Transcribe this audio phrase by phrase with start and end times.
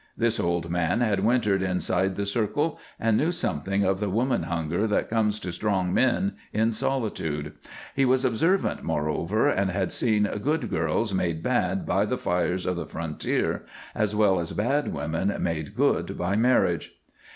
[0.17, 4.87] This old man had wintered inside the circle and knew something of the woman hunger
[4.87, 7.53] that comes to strong men in solitude.
[7.95, 12.77] He was observant, moreover, and had seen good girls made bad by the fires of
[12.77, 16.95] the frontier, as well as bad women made good by marriage.